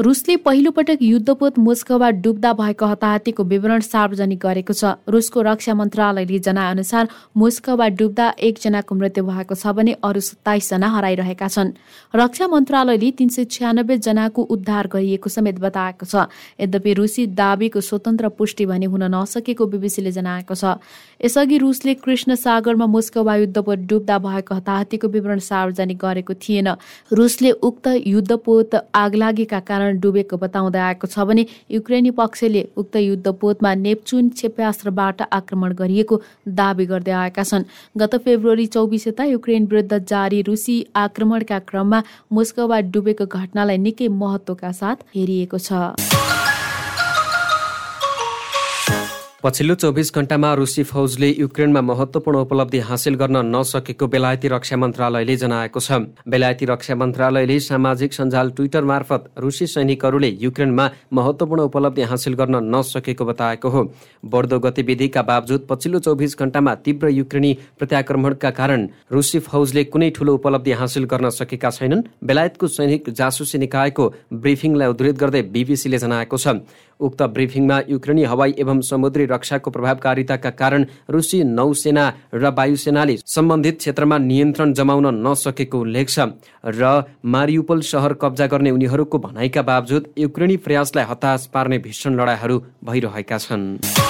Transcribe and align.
रुसले 0.00 0.34
पहिलोपटक 0.38 0.98
युद्धपोत 1.02 1.58
मोस्कवा 1.58 2.08
डुब्दा 2.24 2.52
भएको 2.56 2.86
हताहतीको 2.86 3.44
विवरण 3.44 3.80
सार्वजनिक 3.84 4.38
गरेको 4.40 4.72
छ। 4.72 4.96
रुसको 5.06 5.40
रक्षा 5.42 5.74
मन्त्रालयले 5.76 6.38
जनाएअनुसार 6.40 7.08
मोस्कवा 7.36 7.88
डुब्दा 8.00 8.28
एकजनाको 8.40 8.94
मृत्यु 8.96 9.24
भएको 9.26 9.54
छ 9.54 9.74
भने 9.76 9.92
अरू 10.00 10.20
सत्ताइसजना 10.22 10.88
हराइरहेका 10.88 11.48
छन्। 11.48 11.72
रक्षा 12.16 12.46
मन्त्रालयले 12.48 13.10
तीन 13.12 13.28
सय 13.28 13.44
छ्यानब्बे 13.46 13.96
जनाको 14.00 14.42
उद्धार 14.48 14.86
गरिएको 14.88 15.28
समेत 15.28 15.60
बताएको 15.60 16.08
छ। 16.08 16.24
यद्यपि 16.56 16.92
रुसी 16.96 17.26
दावीको 17.36 17.80
स्वतन्त्र 17.82 18.32
पुष्टि 18.40 18.66
भने 18.72 18.88
हुन 18.88 19.04
नसकेको 19.12 19.66
बिबिसीले 19.68 20.12
जनाएको 20.16 20.54
छ। 20.54 20.80
यसअघि 21.20 21.58
रुसले 21.60 21.94
कृष्ण 22.00 22.40
सागरमा 22.40 22.86
मोस्कवा 22.88 23.36
युद्धपोत 23.36 23.84
डुब्दा 23.84 24.18
भएको 24.24 24.54
हताहतीको 24.54 25.08
विवरण 25.10 25.44
सार्वजनिक 25.44 25.98
गरेको 26.00 26.40
थिएन। 26.40 26.72
रुसले 27.12 27.50
उक्त 27.60 27.86
युद्धपोत 28.06 28.80
आगलागीका 28.96 29.60
कारण 29.60 29.88
कारण 29.90 30.00
डुबेको 30.00 30.36
बताउँदै 30.36 30.78
आएको 30.78 31.06
छ 31.06 31.18
भने 31.26 31.44
युक्रेनी 31.70 32.10
पक्षले 32.14 32.62
उक्त 32.76 32.96
युद्धपोतमा 32.96 33.74
नेप्चुन 33.76 34.28
क्षेप्यास्त्रबाट 34.30 35.22
आक्रमण 35.32 35.72
गरिएको 35.74 36.20
दावी 36.46 36.86
गर्दै 36.86 37.12
आएका 37.12 37.42
छन्। 37.42 37.64
गत 37.96 38.14
फेब्रुअरी 38.24 38.66
चौबिस 38.68 39.06
यता 39.06 39.24
युक्रेन 39.26 39.66
विरुद्ध 39.66 39.98
जारी 40.04 40.42
रुसी 40.42 40.76
आक्रमणका 40.96 41.58
क्रममा 41.66 42.02
मोस्कोवा 42.32 42.80
डुबेको 42.92 43.26
घटनालाई 43.26 43.78
निकै 43.78 44.08
महत्वका 44.14 44.72
साथ 44.72 44.96
हेरिएको 45.14 45.58
छ। 45.58 46.09
पछिल्लो 49.44 49.74
चौबिस 49.74 50.12
घण्टामा 50.14 50.52
रुसी 50.54 50.82
फौजले 50.84 51.28
युक्रेनमा 51.30 51.80
महत्वपूर्ण 51.80 52.38
उपलब्धि 52.38 52.78
हासिल 52.78 53.14
गर्न 53.16 53.36
नसकेको 53.54 54.06
बेलायती 54.06 54.48
रक्षा 54.48 54.76
मन्त्रालयले 54.76 55.36
जनाएको 55.36 55.80
छ। 55.80 56.12
बेलायती 56.28 56.64
रक्षा 56.68 56.94
मन्त्रालयले 56.94 57.58
सामाजिक 57.58 58.12
सञ्जाल 58.12 58.50
ट्विटर 58.50 58.84
मार्फत 58.84 59.30
रुसी 59.38 59.66
सैनिकहरूले 59.66 60.28
युक्रेनमा 60.40 60.88
महत्वपूर्ण 61.12 61.62
उपलब्धि 61.62 62.02
हासिल 62.10 62.34
गर्न 62.34 62.60
नसकेको 62.74 63.24
बताएको 63.24 63.68
हो। 63.70 63.82
बढ्दो 64.24 64.58
गतिविधिका 64.60 65.22
बावजुद 65.22 65.66
पछिल्लो 65.70 65.98
चौबिस 66.04 66.36
घण्टामा 66.38 66.74
तीव्र 66.84 67.08
युक्रेनी 67.10 67.52
प्रत्याक्रमणका 67.78 68.50
कारण 68.60 68.86
रुसी 69.10 69.38
फौजले 69.40 69.84
कुनै 69.86 70.10
ठूलो 70.20 70.34
उपलब्धि 70.34 70.72
हासिल 70.74 71.04
गर्न 71.06 71.30
सकेका 71.30 71.70
छैनन्। 71.70 72.04
बेलायतको 72.20 72.66
सैनिक 72.68 73.08
जासुसी 73.08 73.58
निकायको 73.58 74.12
ब्रिफिङलाई 74.34 74.88
उद्धृत 74.92 75.16
गर्दै 75.16 75.42
बिबिसीले 75.48 75.98
जनाएको 75.98 76.36
छ। 76.36 76.60
उक्त 77.00 77.22
ब्रिफिङमा 77.34 77.78
युक्रेनी 77.88 78.24
हवाई 78.24 78.54
एवं 78.58 78.80
समुद्री 78.90 79.24
रक्षाको 79.26 79.70
प्रभावकारिताका 79.70 80.50
कारण 80.60 80.86
रुसी 81.10 81.42
नौसेना 81.44 82.04
र 82.34 82.54
वायुसेनाले 82.58 83.16
सम्बन्धित 83.26 83.78
क्षेत्रमा 83.78 84.18
नियन्त्रण 84.20 84.72
जमाउन 84.72 85.06
नसकेको 85.26 85.80
उल्लेख 85.80 86.08
छ 86.08 86.28
र 86.66 86.92
मारियुपल 87.26 87.80
सहर 87.90 88.12
कब्जा 88.22 88.46
गर्ने 88.52 88.70
उनीहरूको 88.70 89.18
भनाइका 89.18 89.62
बावजुद 89.62 90.12
युक्रेनी 90.18 90.56
प्रयासलाई 90.66 91.04
हताश 91.10 91.46
पार्ने 91.54 91.78
भीषण 91.78 92.20
लडाइँहरू 92.20 92.62
भइरहेका 92.84 93.38
छन्। 93.38 94.09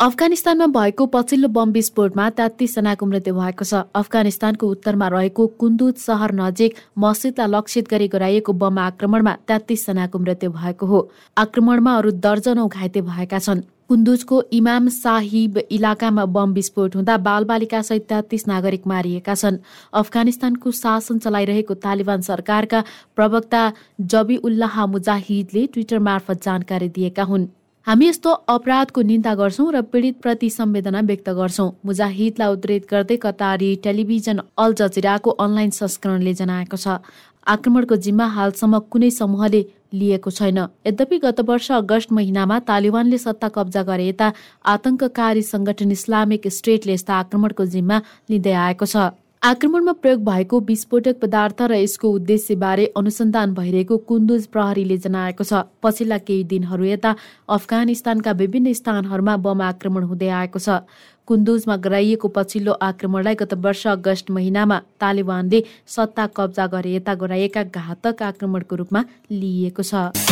अफगानिस्तानमा 0.00 0.66
भएको 0.74 1.06
पछिल्लो 1.12 1.48
बम 1.52 1.72
विस्फोटमा 1.72 2.28
तेत्तिसजनाको 2.36 3.06
मृत्यु 3.06 3.34
भएको 3.34 3.64
छ। 3.64 3.80
अफगानिस्तानको 3.92 4.66
उत्तरमा 4.66 5.08
रहेको 5.12 5.46
कुन्दुज 5.60 5.96
सहर 6.00 6.32
नजिक 6.34 6.76
मस्जिदलाई 6.98 7.48
लक्षित 7.54 7.90
गरी 7.90 8.08
गराइएको 8.08 8.52
बम 8.62 8.78
आक्रमणमा 8.80 9.34
तेत्तिसजनाको 9.44 10.18
मृत्यु 10.18 10.50
भएको 10.52 10.86
हो। 10.86 11.00
आक्रमणमा 11.36 11.96
अरू 11.96 12.10
दर्जनौ 12.18 12.66
घाइते 12.66 13.00
भएका 13.02 13.38
छन्। 13.40 13.60
कुन्दुजको 13.88 14.42
इमाम 14.54 14.88
साहिब 14.88 15.58
इलाकामा 15.70 16.24
बम 16.32 16.52
विस्फोट 16.54 16.96
हुँदा 16.96 17.16
बालबालिका 17.20 17.82
सहित 17.82 18.08
तेत्तिस 18.08 18.48
नागरिक 18.48 18.86
मारिएका 18.86 19.34
छन्। 19.34 19.62
अफगानिस्तानको 19.94 20.70
शासन 20.80 21.18
चलाइरहेको 21.20 21.74
तालिबान 21.76 22.20
सरकारका 22.24 22.84
प्रवक्ता 23.16 23.62
जबी 24.00 24.36
उल्लाह 24.48 24.84
मुजाहिदले 24.96 25.66
ट्विटर 25.66 25.98
मार्फत 26.08 26.42
जानकारी 26.42 26.88
दिएका 26.88 27.22
हुन्। 27.24 27.48
हामी 27.86 28.06
यस्तो 28.06 28.30
अपराधको 28.52 29.02
निन्दा 29.02 29.32
गर्छौँ 29.34 29.72
र 29.72 29.80
पीडितप्रति 29.82 30.48
संवेदना 30.50 31.00
व्यक्त 31.00 31.28
गर्छौँ। 31.32 31.68
मुजाहिदलाई 31.80 32.52
उद्धित 32.52 32.84
गर्दै 32.86 33.16
कतारी 33.16 33.70
टेलिभिजन 33.84 34.40
अल 34.54 34.72
जजिराको 34.80 35.30
अनलाइन 35.40 35.70
संस्करणले 35.72 36.34
जनाएको 36.40 36.76
छ। 36.76 37.00
आक्रमणको 37.48 37.96
जिम्मा 37.96 38.26
हालसम्म 38.36 38.78
कुनै 38.92 39.10
समूहले 39.10 39.62
लिएको 39.96 40.30
छैन। 40.30 40.58
यद्यपि 40.86 41.18
गत 41.24 41.40
वर्ष 41.48 41.70
अगस्त 41.80 42.12
महिनामा 42.12 42.58
तालिबानले 42.68 43.18
सत्ता 43.18 43.48
कब्जा 43.48 43.82
गरे 43.82 44.08
यता 44.08 44.32
आतंककारी 44.68 45.42
संगठन 45.42 45.90
इस्लामिक 45.90 46.48
स्टेटले 46.52 46.92
यस्ता 46.94 47.14
आक्रमणको 47.16 47.64
जिम्मा 47.64 47.96
लिँदै 48.30 48.54
आएको 48.68 48.86
छ। 48.86 49.08
आक्रमणमा 49.42 49.92
प्रयोग 49.96 50.24
भएको 50.24 50.58
विस्फोटक 50.60 51.18
पदार्थ 51.20 51.60
र 51.62 51.76
यसको 51.80 52.08
उद्देश्यबारे 52.12 52.84
अनुसन्धान 52.96 53.54
भइरहेको 53.56 53.96
कुन्दुज 54.04 54.46
प्रहरीले 54.52 54.98
जनाएको 55.00 55.44
छ। 55.44 55.62
पछिल्ला 55.80 56.18
केही 56.28 56.44
दिनहरू 56.44 56.84
यता 56.84 57.14
अफगानिस्तानका 57.48 58.32
विभिन्न 58.36 58.72
स्थानहरूमा 58.76 59.36
बम 59.40 59.62
आक्रमण 59.64 60.04
हुँदै 60.12 60.28
आएको 60.40 60.60
छ। 60.60 60.84
कुन्दुजमा 61.28 61.76
गराइएको 61.80 62.28
पछिल्लो 62.36 62.72
आक्रमणलाई 62.84 63.34
गत 63.40 63.54
वर्ष 63.64 63.86
अगस्त 63.96 64.30
महिनामा 64.30 64.78
तालिबानले 65.00 65.62
सत्ता 65.88 66.26
कब्जा 66.36 66.66
गरे 66.76 66.94
यता 66.96 67.14
गराइएका 67.24 67.64
घातक 67.64 68.22
आक्रमणको 68.22 68.76
रूपमा 68.76 69.04
लिइएको 69.32 69.82
छ। 69.82 70.29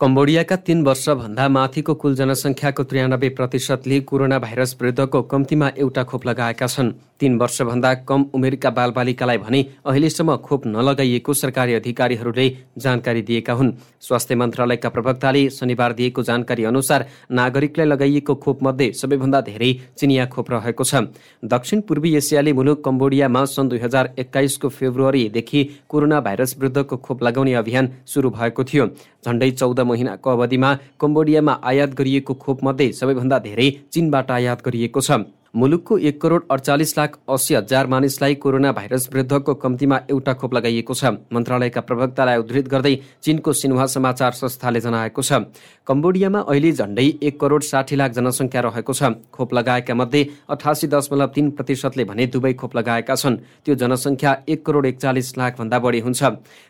कम्बोडियाका 0.00 0.56
तीन 0.56 0.82
वर्षभन्दा 0.82 1.48
माथिको 1.50 1.94
कुल 1.94 2.14
जनसङ्ख्याको 2.16 2.82
त्रियानब्बे 2.88 3.28
प्रतिशतले 3.36 4.00
कोरोना 4.08 4.38
भाइरस 4.40 4.76
विरुद्धको 4.80 5.22
कम्तीमा 5.28 5.68
एउटा 5.76 6.02
खोप 6.08 6.26
लगाएका 6.26 6.66
छन्। 6.66 6.92
तीन 7.20 7.36
वर्षभन्दा 7.36 7.92
कम 8.08 8.24
उमेरका 8.34 8.70
बालबालिकालाई 8.70 9.38
भने 9.38 9.60
अहिलेसम्म 9.84 10.36
खोप 10.40 10.66
नलगाइएको 10.66 11.32
सरकारी 11.34 11.74
अधिकारीहरूले 11.74 12.46
जानकारी 12.78 13.22
दिएका 13.22 13.52
हुन्। 13.52 13.72
स्वास्थ्य 14.00 14.34
मन्त्रालयका 14.40 14.88
प्रवक्ताले 14.88 15.42
शनिबार 15.50 15.92
दिएको 15.92 16.22
जानकारी 16.22 16.64
अनुसार 16.64 17.06
नागरिकलाई 17.30 17.86
लगाइएको 17.86 18.34
खोप 18.40 18.62
मध्ये 18.62 18.92
सबैभन्दा 18.94 19.40
धेरै 19.52 19.70
चिनिया 19.98 20.26
खोप 20.32 20.50
रहेको 20.50 20.84
छ। 20.84 21.04
दक्षिण 21.44 21.80
पूर्वी 21.84 22.14
एसियाली 22.16 22.52
मुलुक 22.56 22.84
कम्बोडियामा 22.84 23.44
सन् 23.52 23.68
दुई 23.68 23.84
हजार 23.84 24.14
एक्काइसको 24.18 24.68
फेब्रुअरीदेखि 24.70 25.60
कोरोना 25.88 26.20
भाइरस 26.22 26.56
विरुद्धको 26.56 26.96
खोप 26.96 27.22
लगाउने 27.22 27.54
अभियान 27.60 27.92
सुरु 28.06 28.30
भएको 28.30 28.64
थियो। 28.64 28.88
झण्डै 29.20 29.50
चौध 29.52 29.80
महिनाको 29.90 30.30
अवधिमा 30.30 30.70
कम्बोडियामा 31.00 31.58
आयात 31.70 31.90
गरिएको 31.98 32.34
खोप 32.44 32.64
मध्ये 32.64 32.92
सबैभन्दा 33.00 33.38
धेरै 33.48 33.68
चीनबाट 33.92 34.30
आयात 34.38 34.66
गरिएको 34.66 35.00
छ। 35.08 35.20
मुलुकको 35.54 35.96
एक 35.98 36.20
करोड 36.20 36.42
अडचालिस 36.50 36.96
लाख 36.98 37.18
अस्सी 37.28 37.54
हजार 37.54 37.86
मानिसलाई 37.86 38.34
कोरोना 38.34 38.70
भाइरस 38.72 39.08
विरुद्धको 39.12 39.54
कम्तीमा 39.54 39.96
एउटा 40.10 40.32
खोप 40.32 40.54
लगाइएको 40.54 40.94
छ। 40.94 41.04
मन्त्रालयका 41.26 41.80
प्रवक्तालाई 41.80 42.36
उद्धृत 42.38 42.68
गर्दै 42.70 42.94
चीनको 43.18 43.52
सिन्हा 43.52 43.86
समाचार 43.90 44.32
संस्थाले 44.32 44.80
जनाएको 44.80 45.22
छ। 45.22 45.50
कम्बोडियामा 45.86 46.40
अहिले 46.46 46.70
झण्डै 46.72 47.06
एक 47.18 47.40
करोड 47.40 47.62
साठी 47.62 47.96
लाख 47.98 48.10
जनसङ्ख्या 48.14 48.60
रहेको 48.62 48.92
छ। 48.94 49.02
खोप 49.34 49.54
लगाएका 49.54 49.94
मध्ये 49.94 50.22
अठासी 50.48 50.86
दशमलव 50.86 51.26
तीन 51.34 51.50
प्रतिशतले 51.58 52.04
भने 52.06 52.26
दुवै 52.30 52.52
खोप 52.54 52.76
लगाएका 52.76 53.14
छन्। 53.18 53.36
त्यो 53.66 53.74
जनसङ्ख्या 53.74 54.36
एक 54.46 54.62
करोड 54.62 54.86
एकचालिस 54.86 55.34
लाख 55.34 55.58
भन्दा 55.58 55.78
बढी 55.82 56.00
हुन्छ। 56.06 56.22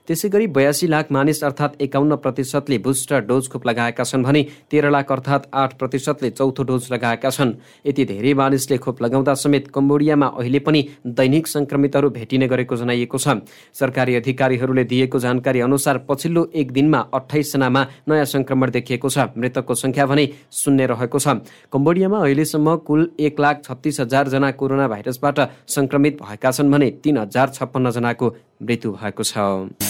त्यसै 0.08 0.28
गरी 0.32 0.46
बयासी 0.56 0.88
लाख 0.88 1.12
मानिस 1.12 1.44
अर्थात् 1.44 1.76
एकाउन्न 1.84 2.16
प्रतिशतले 2.16 2.78
बुस्टर 2.80 3.28
डोज 3.28 3.44
खोप 3.52 3.66
लगाएका 3.68 4.04
छन् 4.08 4.24
भने 4.24 4.42
तेह्र 4.72 4.88
लाख 4.88 5.12
अर्थात् 5.12 5.52
आठ 5.52 5.76
प्रतिशतले 5.76 6.30
चौथो 6.32 6.62
डोज 6.64 6.88
लगाएका 6.90 7.30
छन्। 7.30 7.54
यति 7.84 8.04
धेरै 8.08 8.34
मानिस 8.34 8.69
मानिसले 8.70 8.78
खोप 8.78 9.02
लगाउँदा 9.02 9.34
समेत 9.34 9.68
कम्बोडियामा 9.74 10.26
अहिले 10.38 10.58
पनि 10.60 10.80
दैनिक 11.08 11.46
संक्रमितहरू 11.46 12.10
भेटिने 12.10 12.46
गरेको 12.46 12.76
जनाइएको 12.76 13.18
छ। 13.18 13.42
सरकारी 13.74 14.14
अधिकारीहरूले 14.14 14.84
दिएको 14.84 15.18
जानकारी 15.18 15.60
अनुसार 15.60 15.98
पछिल्लो 16.08 16.50
एक 16.54 16.72
दिनमा 16.72 16.98
अठाइसजनामा 17.10 17.82
नयाँ 18.08 18.24
संक्रमण 18.24 18.70
देखिएको 18.70 19.08
छ। 19.08 19.18
मृतकको 19.36 19.74
संख्या 19.74 20.06
भने 20.06 20.28
शून्य 20.52 20.86
रहेको 20.86 21.18
छ। 21.18 21.42
कम्बोडियामा 21.72 22.18
अहिलेसम्म 22.20 22.76
कुल 22.86 23.10
एक 23.18 23.40
लाख 23.40 23.62
छत्तिस 23.64 24.00
जना 24.06 24.50
कोरोना 24.52 24.88
भाइरसबाट 24.88 25.38
संक्रमित 25.68 26.22
भएका 26.22 26.50
छन् 26.50 26.70
भने 26.70 26.90
तीन 27.02 27.18
हजार 27.18 27.48
छप्पन्न 27.50 27.90
जनाको 27.90 28.34
मृत्यु 28.62 28.92
भएको 28.92 29.22
छ। 29.22 29.89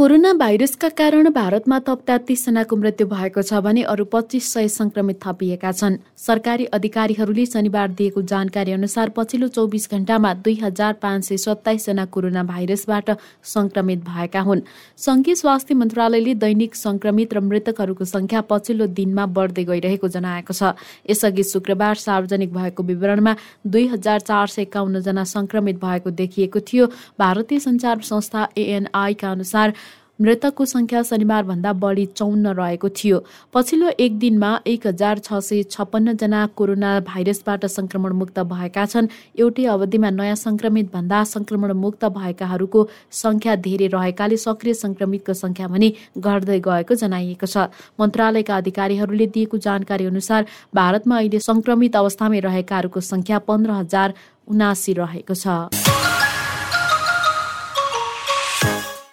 कोरोना 0.00 0.32
भाइरसका 0.32 0.88
कारण 0.96 1.28
भारतमा 1.30 1.78
थप 1.78 2.02
तेत्तिसजनाको 2.06 2.76
मृत्यु 2.76 3.06
भएको 3.06 3.42
छ 3.42 3.54
भने 3.60 3.82
अरू 3.84 4.04
पच्चिस 4.12 4.44
सय 4.52 4.68
संक्रमित 4.70 5.18
थपिएका 5.22 5.72
छन्। 5.72 5.96
सरकारी 6.18 6.64
अधिकारीहरूले 6.72 7.44
शनिबार 7.46 7.88
दिएको 7.98 8.22
जानकारी 8.24 8.72
अनुसार 8.72 9.12
पछिल्लो 9.16 9.48
चौबिस 9.48 9.90
घण्टामा 9.90 10.32
दुई 10.40 10.54
हजार 10.62 10.92
पाँच 11.02 11.24
सय 11.24 11.36
सत्ताइसजना 11.36 12.04
कोरोना 12.06 12.42
भाइरसबाट 12.44 13.10
संक्रमित 13.44 13.98
भएका 14.04 14.40
हुन्। 14.40 14.60
संघीय 14.98 15.34
स्वास्थ्य 15.34 15.74
मन्त्रालयले 15.74 16.34
दैनिक 16.36 16.74
संक्रमित 16.76 17.34
र 17.34 17.40
मृतकहरूको 17.42 18.04
संख्या 18.06 18.40
पछिल्लो 18.48 18.86
दिनमा 18.96 19.26
बढ्दै 19.28 19.64
गइरहेको 19.64 20.08
जनाएको 20.08 20.52
छ। 20.54 20.72
यसअघि 21.10 21.44
शुक्रबार 21.44 21.94
सार्वजनिक 21.98 22.54
भएको 22.54 22.82
विवरणमा 22.84 23.36
दुई 23.68 23.86
हजार 23.92 24.20
चार 24.22 24.46
सय 24.46 24.62
एकाउन्न 24.62 25.00
जना 25.02 25.24
संक्रमित 25.26 25.84
भएको 25.84 26.16
देखिएको 26.24 26.60
थियो। 26.72 26.90
भारतीय 27.20 27.60
संचार 27.60 28.00
संस्था 28.06 28.48
एएनआईका 28.56 29.30
अनुसार 29.30 29.88
मृतकको 30.20 30.64
संख्या 30.64 31.02
शनिबार 31.02 31.42
भन्दा 31.44 31.72
बढी 31.74 32.04
चौन्न 32.12 32.52
रहेको 32.54 32.88
थियो। 32.90 33.18
पछिल्लो 33.54 33.88
एक 33.98 34.18
दिनमा 34.18 34.50
एक 34.66 34.86
हजार 34.86 35.18
छ 35.18 35.40
सय 35.40 35.62
छप्पन्न 35.70 36.14
जना 36.16 36.44
कोरोना 36.56 36.90
भाइरसबाट 37.00 37.66
संक्रमण 37.68 38.12
मुक्त 38.14 38.38
भएका 38.46 38.84
छन्। 38.86 39.08
एउटै 39.38 39.64
अवधिमा 39.66 40.10
नयाँ 40.10 40.36
संक्रमित 40.36 40.92
भन्दा 40.92 41.22
संक्रमण 41.24 41.72
मुक्त 41.80 42.04
भएकाहरूको 42.12 42.86
संख्या 43.12 43.56
धेरै 43.58 43.86
रहेकाले 43.88 44.36
सक्रिय 44.36 44.74
संक्रमितको 44.74 45.34
संख्या 45.34 45.68
भने 45.68 45.92
घट्दै 46.18 46.60
गएको 46.60 46.94
जनाइएको 46.94 47.46
छ। 47.46 47.72
मन्त्रालयका 48.00 48.56
अधिकारीहरूले 48.56 49.26
दिएको 49.26 49.58
जानकारी 49.58 50.04
अनुसार 50.06 50.46
भारतमा 50.74 51.16
अहिले 51.16 51.38
संक्रमित 51.40 51.96
अवस्थामै 51.96 52.40
रहेकाहरूको 52.40 53.00
संख्या 53.00 53.38
पन्ध्र 53.48 53.70
हजार 53.80 54.14
उनासी 54.48 54.92
रहेको 54.92 55.34
छ। 55.34 56.09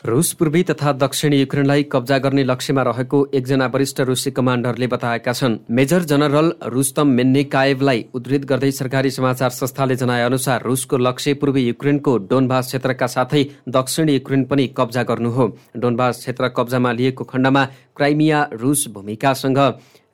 रुस 0.07 0.31
पूर्वी 0.33 0.61
तथा 0.63 0.91
दक्षिणी 0.93 1.37
युक्रेनलाई 1.39 1.83
कब्जा 1.91 2.17
गर्ने 2.17 2.43
लक्ष्यमा 2.43 2.81
रहेको 2.81 3.17
एकजना 3.35 3.65
वरिष्ठ 3.67 3.99
रुसी 4.01 4.31
कमान्डरले 4.31 4.87
बताएका 4.87 5.31
छन्। 5.33 5.57
मेजर 5.69 6.03
जनरल 6.03 6.51
रुस्तम 6.65 7.07
मेन्निकाएभलाई 7.07 8.05
उद्धृत 8.15 8.45
गर्दै 8.45 8.71
सरकारी 8.71 9.11
समाचार 9.11 9.49
संस्थाले 9.49 9.95
जनाए 9.95 10.23
अनुसार 10.23 10.63
रुसको 10.63 10.97
लक्ष्य 10.97 11.33
पूर्वी 11.33 11.67
युक्रेनको 11.67 12.17
डोनभास 12.29 12.67
क्षेत्रका 12.67 13.07
साथै 13.07 13.43
दक्षिणी 13.69 14.13
युक्रेन 14.13 14.43
पनि 14.45 14.67
कब्जा 14.77 15.03
गर्नु 15.03 15.29
हो। 15.29 15.47
डोनभास 15.75 16.17
क्षेत्र 16.17 16.47
कब्जामा 16.57 16.91
लिएको 16.93 17.23
खण्डमा 17.25 17.67
क्राइमिया 17.97 18.47
रुस 18.53 18.87
भूमिकासँग 18.93 19.59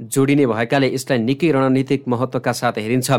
जोडिने 0.04 0.46
भएकाले 0.46 0.88
यसलाई 0.94 1.20
निकै 1.20 1.50
रणनीतिक 1.52 2.08
महत्वका 2.08 2.52
साथ 2.52 2.78
हेरिन्छ। 2.78 3.12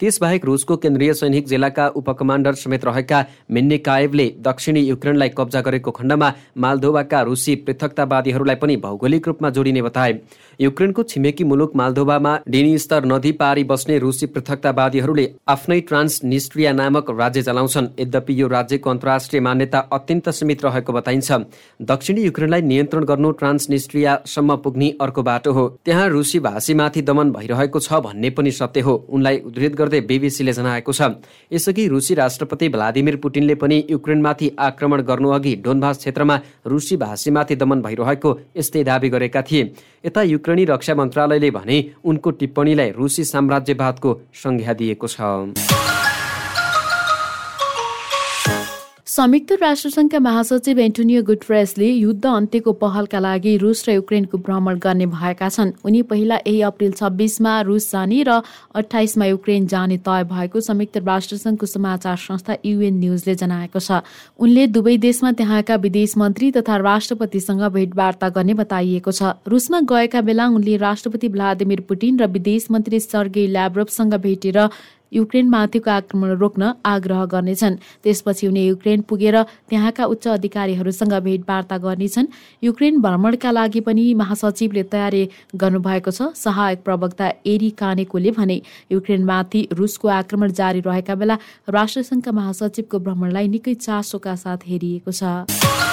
त्यसबाहेक 0.00 0.44
रुसको 0.44 0.76
केन्द्रीय 0.76 1.12
सैनिक 1.14 1.46
जिल्लाका 1.46 1.86
उपकमान्डर 1.96 2.54
समेत 2.54 2.84
रहेका 2.84 3.24
मिन्नेकाएभले 3.50 4.26
दक्षिणी 4.40 4.80
युक्रेनलाई 4.80 5.28
कब्जा 5.38 5.60
गरेको 5.60 5.90
खण्डमा 5.90 6.32
मालदोभाका 6.56 7.20
रुसी 7.22 7.54
पृथकतावादीहरूलाई 7.56 8.56
पनि 8.56 8.76
भौगोलिक 8.76 9.26
रूपमा 9.28 9.50
जोडिने 9.50 9.82
बताए। 9.82 10.12
युक्रेनको 10.60 11.02
छिमेकी 11.02 11.44
मुलुक 11.44 11.76
मालदोभामा 11.76 12.32
डिनिस्तर 12.48 13.04
नदी 13.04 13.32
पारी 13.32 13.64
बस्ने 13.64 13.98
रुसी 13.98 14.26
पृथकतावादीहरूले 14.26 15.26
आफ्नै 15.48 15.80
ट्रान्सनिस्ट्रिया 15.80 16.72
नामक 16.72 17.10
राज्य 17.10 17.42
चलाउँछन्। 17.42 17.88
यद्यपि 18.00 18.40
यो 18.40 18.48
राज्यको 18.48 18.90
अन्तर्राष्ट्रिय 18.90 19.40
मान्यता 19.40 19.78
अत्यन्त 19.92 20.28
सीमित 20.30 20.64
रहेको 20.64 20.92
बताइन्छ। 20.92 21.30
दक्षिणी 21.82 22.22
युक्रेनलाई 22.22 22.62
नियन्त्रण 22.62 23.04
गर्नु 23.04 23.30
ट्रान्सनिस्ट्रियासम्म 24.10 24.56
पुग्ने 24.56 24.88
अर्को 25.00 25.22
बाटो 25.22 25.52
हो। 25.52 25.68
त्यहाँ 25.84 26.08
रुसी 26.08 26.38
भाषीमाथि 26.40 27.02
दमन 27.02 27.30
भइरहेको 27.32 27.80
छ 27.80 27.92
भन्ने 28.00 28.30
पनि 28.30 28.50
सत्य 28.50 28.80
हो 28.80 28.94
उनलाई 29.08 29.38
उद्धृत 29.46 29.74
गर्दै 29.74 30.00
बिबिसीले 30.00 30.52
जनाएको 30.52 30.92
छ। 30.92 31.02
यसअघि 31.52 31.86
रुसी 31.88 32.14
राष्ट्रपति 32.14 32.68
भ्लादिमिर 32.68 33.16
पुटिनले 33.16 33.54
पनि 33.54 33.84
युक्रेनमाथि 33.90 34.50
आक्रमण 34.58 35.02
गर्नु 35.02 35.30
अघि 35.30 35.54
डोनभास 35.64 35.98
क्षेत्रमा 35.98 36.40
रुसी 36.66 36.96
भाषीमाथि 36.96 37.56
दमन 37.56 37.82
भइरहेको 37.82 38.38
यस्तै 38.56 38.84
दावी 38.84 39.08
गरेका 39.08 39.42
थिए। 39.42 39.62
यता 40.06 40.22
युक्रेनी 40.24 40.64
रक्षा 40.64 40.94
मन्त्रालयले 40.94 41.50
भने 41.50 41.78
उनको 42.04 42.30
टिप्पणीलाई 42.32 42.90
रुसी 42.90 43.24
साम्राज्यवादको 43.24 44.20
संज्ञा 44.34 44.72
दिएको 44.74 45.06
छ। 45.06 45.89
संयुक्त 49.10 49.52
राष्ट्रसङ्घका 49.60 50.18
महासचिव 50.22 50.78
एन्टोनियो 50.78 51.22
गुटरेसले 51.26 51.86
युद्ध 51.86 52.26
अन्त्यको 52.26 52.72
पहलका 52.78 53.18
लागि 53.18 53.56
रुस 53.58 53.82
र 53.88 53.92
युक्रेनको 53.92 54.38
भ्रमण 54.38 54.78
गर्ने 54.78 55.06
भएका 55.10 55.48
छन्। 55.50 55.72
उनी 55.82 56.02
पहिला 56.06 56.36
यही 56.46 56.60
अप्रेल 56.62 56.92
छब्बिसमा 56.94 57.54
रुस 57.66 57.90
जाने 57.90 58.22
र 58.22 58.38
अठाइसमा 58.78 59.26
युक्रेन 59.26 59.66
जाने 59.66 59.96
तय 60.06 60.24
भएको 60.30 60.60
संयुक्त 60.62 60.96
राष्ट्रसङ्घको 61.02 61.66
समाचार 61.66 62.16
संस्था 62.22 62.56
युएन 62.64 62.94
न्युजले 63.00 63.34
जनाएको 63.34 63.80
छ। 63.80 63.98
उनले 64.38 64.66
दुवै 64.78 64.96
देशमा 65.02 65.32
त्यहाँका 65.42 65.76
विदेश 65.82 66.16
मन्त्री 66.16 66.52
तथा 66.52 66.76
राष्ट्रपतिसँग 66.78 67.66
भेटवार्ता 67.74 68.28
गर्ने 68.30 68.54
बताइएको 68.62 69.10
छ। 69.10 69.34
रुसमा 69.42 69.80
गएका 69.90 70.20
बेला 70.22 70.46
उनले 70.54 70.76
राष्ट्रपति 70.86 71.28
भ्लादिमिर 71.34 71.80
पुटिन 71.90 72.22
र 72.22 72.30
विदेश 72.30 72.70
मन्त्री 72.70 73.00
सर्गे 73.02 73.46
ल्याब्रोभसँग 73.48 74.14
भेटेर 74.22 74.58
युक्रेनमाथिको 75.12 75.90
आक्रमण 75.90 76.30
रोक्न 76.38 76.72
आग्रह 76.84 77.24
गर्नेछन्। 77.26 77.76
त्यसपछि 78.02 78.46
उनी 78.46 78.66
युक्रेन 78.66 79.00
पुगेर 79.02 79.42
त्यहाँका 79.68 80.04
उच्च 80.04 80.28
अधिकारीहरूसँग 80.28 81.14
भेटवार्ता 81.20 81.78
गर्नेछन्। 81.78 82.26
युक्रेन 82.62 83.00
भ्रमणका 83.00 83.50
लागि 83.50 83.80
पनि 83.80 84.04
महासचिवले 84.14 84.82
तयारी 84.92 85.22
गर्नुभएको 85.54 86.10
छ। 86.10 86.32
सहायक 86.36 86.82
प्रवक्ता 86.84 87.26
एरी 87.46 87.70
कानेकोले 87.76 88.30
भने 88.30 88.60
युक्रेनमाथि 88.92 89.60
रुसको 89.72 90.08
आक्रमण 90.10 90.52
जारी 90.52 90.80
रहेका 90.80 91.14
बेला 91.14 91.36
राष्ट्रसङ्घका 91.68 92.32
महासचिवको 92.32 92.98
भ्रमणलाई 92.98 93.48
निकै 93.48 93.74
चासोका 93.76 94.34
साथ 94.36 94.58
हेरिएको 94.66 95.12
छ। 95.12 95.89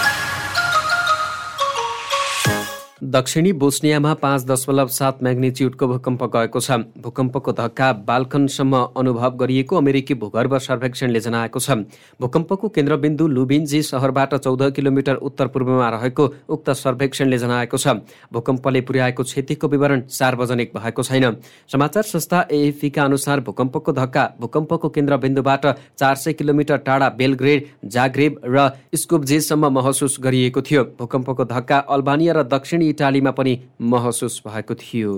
दक्षिणी 3.07 3.51
बोस्नियामा 3.53 4.13
पाँच 4.13 4.45
दशमलव 4.45 4.87
सात 4.91 5.21
म्याग्निच्युडको 5.23 5.87
भूकम्प 5.87 6.23
गएको 6.31 6.59
छ। 6.59 6.71
भूकम्पको 6.99 7.51
धक्का 7.55 7.91
बाल्कनसम्म 8.03 8.81
अनुभव 8.97 9.35
गरिएको 9.39 9.75
अमेरिकी 9.77 10.13
भूगर्भ 10.13 10.55
सर्वेक्षणले 10.57 11.19
जनाएको 11.19 11.59
छ। 11.59 11.87
भूकम्पको 12.19 12.67
केन्द्रबिन्दु 12.67 13.27
लुबिन्जी 13.27 13.81
सहरबाट 13.81 14.35
चौध 14.35 14.63
किलोमिटर 14.75 15.15
उत्तर 15.23 15.47
पूर्वमा 15.47 15.89
रहेको 15.89 16.25
उक्त 16.49 16.69
सर्वेक्षणले 16.73 17.37
जनाएको 17.37 17.77
छ। 17.77 17.95
भूकम्पले 18.27 18.81
पुर्याएको 18.81 19.23
क्षतिको 19.23 19.67
विवरण 19.67 20.01
सार्वजनिक 20.09 20.75
भएको 20.75 21.03
छैन। 21.03 21.35
समाचार 21.71 22.03
संस्था 22.03 22.45
एएफीका 22.51 23.03
अनुसार 23.03 23.39
भूकम्पको 23.39 23.91
धक्का 23.93 24.27
भूकम्पको 24.41 24.89
केन्द्रबिन्दुबाट 24.89 25.65
चार 25.95 26.15
सय 26.17 26.33
किलोमिटर 26.33 26.83
टाढा 26.83 27.09
बेलग्रेड 27.15 27.71
जाग्रेब 27.87 28.41
र 28.45 28.69
स्कुब्जेसम्म 28.97 29.71
महसुस 29.79 30.17
गरिएको 30.19 30.61
थियो। 30.61 30.83
भूकम्पको 30.99 31.45
धक्का 31.45 31.79
अल्बानिया 31.95 32.33
र 32.33 32.43
दक्षिणी 32.49 32.93
इटालीमा 32.97 33.31
पनि 33.37 33.53
महसुस 33.93 34.41
भएको 34.47 34.73
थियो। 34.73 35.13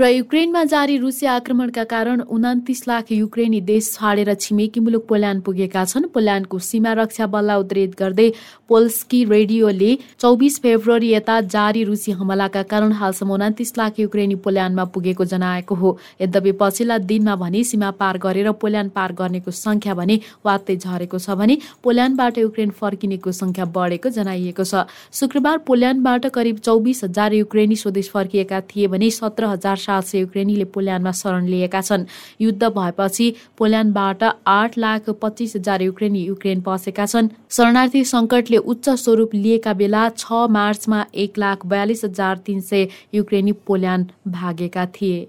र 0.00 0.06
युक्रेनमा 0.08 0.62
जारी 0.64 0.96
रुसी 0.98 1.26
आक्रमणका 1.26 1.82
कारण 1.84 2.20
उन्तिस 2.32 2.82
लाख 2.88 3.10
युक्रेनी 3.12 3.60
देश 3.60 3.90
छाडेर 3.92 4.32
छिमेकी 4.34 4.80
मुलुक 4.80 5.04
पोल्यान्ड 5.08 5.42
पुगेका 5.44 5.84
छन्। 5.84 6.06
पोल्यान्डको 6.14 6.58
सीमा 6.58 6.92
रक्षा 6.96 7.26
बललाई 7.28 7.60
उद्धित 7.60 7.92
गर्दै 7.98 8.28
पोल्स्की 8.68 9.20
रेडियोले 9.24 9.90
चौबिस 10.20 10.58
फेब्रुअरी 10.62 11.10
यता 11.12 11.40
जारी 11.46 11.82
रुसी 11.84 12.12
हमलाका 12.12 12.62
कारण 12.72 12.92
हालसम्म 12.92 13.32
उन्तिस 13.34 13.72
लाख 13.78 14.00
युक्रेनी 14.00 14.34
पोल्यान्डमा 14.40 14.84
पुगेको 14.94 15.24
जनाएको 15.26 15.74
हो। 15.74 15.90
यद्यपि 16.20 16.52
पछिल्ला 16.60 16.98
दिनमा 17.04 17.36
भने 17.36 17.62
सीमा 17.64 17.90
पार 18.00 18.18
गरेर 18.24 18.50
पोल्यान्ड 18.56 18.92
पार 18.96 19.12
गर्नेको 19.20 19.50
संख्या 19.52 19.94
भने 20.00 20.18
वात्तै 20.46 20.76
झरेको 20.76 21.18
छ 21.18 21.36
भने 21.36 21.58
पोल्यान्डबाट 21.84 22.38
युक्रेन 22.38 22.70
फर्किनेको 22.80 23.32
संख्या 23.42 23.64
बढेको 23.76 24.08
जनाइएको 24.16 24.64
छ। 24.64 24.88
शुक्रबार 25.12 25.58
पोल्यान्डबाट 25.68 26.26
करिब 26.32 26.64
चौबिस 26.64 27.04
हजार 27.04 27.38
युक्रेनी 27.42 27.76
स्वदेश 27.76 28.10
फर्किएका 28.10 28.60
थिए 28.72 28.86
भने 28.88 29.10
सत्र 29.12 29.52
हजार 29.54 29.88
सात 29.90 30.04
सय 30.04 30.18
युक्रेनीले 30.20 30.64
पोल्यान्डमा 30.74 31.12
शरण 31.12 31.46
लिएका 31.46 31.80
छन्। 31.82 32.04
युद्ध 32.40 32.62
भएपछि 32.70 33.32
पोल्यान्डबाट 33.58 34.24
आठ 34.46 34.78
लाख 34.78 35.10
पच्चिस 35.22 35.56
हजार 35.56 35.82
युक्रेनी 35.82 36.24
युक्रेन 36.24 36.60
पसेका 36.66 37.06
छन्। 37.06 37.28
शरणार्थी 37.50 38.04
सङ्कटले 38.04 38.56
उच्च 38.56 38.88
स्वरूप 39.04 39.34
लिएका 39.34 39.72
बेला 39.74 40.08
छ 40.16 40.46
मार्चमा 40.50 41.04
एक 41.16 41.38
लाख 41.38 41.66
बयालिस 41.66 42.04
हजार 42.04 42.38
तिन 42.46 42.60
सय 42.62 42.86
युक्रेनी 43.14 43.52
पोल्यान्ड 43.66 44.10
भागेका 44.30 44.86
थिए। 44.94 45.26